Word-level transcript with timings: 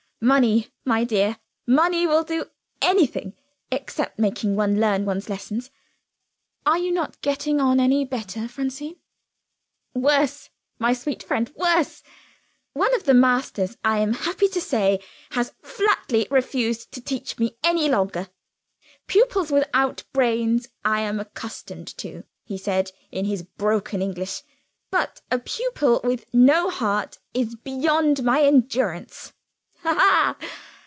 Money, 0.23 0.67
my 0.85 1.03
dear; 1.03 1.39
money 1.65 2.05
will 2.05 2.21
do 2.23 2.45
anything 2.79 3.33
except 3.71 4.19
making 4.19 4.55
one 4.55 4.79
learn 4.79 5.03
one's 5.03 5.29
lessons." 5.29 5.71
"Are 6.63 6.77
you 6.77 6.91
not 6.91 7.19
getting 7.21 7.59
on 7.59 7.79
any 7.79 8.05
better, 8.05 8.47
Francine?" 8.47 8.97
"Worse, 9.95 10.51
my 10.77 10.93
sweet 10.93 11.23
friend 11.23 11.51
worse. 11.55 12.03
One 12.73 12.93
of 12.93 13.05
the 13.05 13.15
masters, 13.15 13.77
I 13.83 13.97
am 13.97 14.13
happy 14.13 14.47
to 14.49 14.61
say, 14.61 14.99
has 15.31 15.53
flatly 15.63 16.27
refused 16.29 16.91
to 16.91 17.01
teach 17.01 17.39
me 17.39 17.57
any 17.63 17.89
longer. 17.89 18.29
'Pupils 19.07 19.49
without 19.49 20.03
brains 20.13 20.67
I 20.85 20.99
am 21.01 21.19
accustomed 21.19 21.87
to,' 21.97 22.25
he 22.43 22.59
said 22.59 22.91
in 23.11 23.25
his 23.25 23.41
broken 23.41 24.03
English; 24.03 24.43
'but 24.91 25.21
a 25.31 25.39
pupil 25.39 25.99
with 26.03 26.31
no 26.31 26.69
heart 26.69 27.17
is 27.33 27.55
beyond 27.55 28.21
my 28.23 28.43
endurance.' 28.43 29.33
Ha! 29.83 29.95
ha! 30.37 30.49